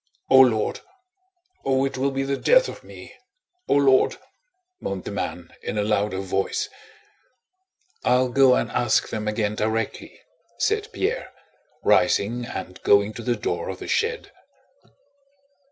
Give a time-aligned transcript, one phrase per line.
[0.31, 0.79] "O Lord!
[1.63, 3.13] Oh, it will be the death of me!
[3.67, 4.17] O Lord!"
[4.79, 6.69] moaned the man in a louder voice.
[8.03, 10.19] "I'll go and ask them again directly,"
[10.57, 11.31] said Pierre,
[11.83, 14.31] rising and going to the door of the shed.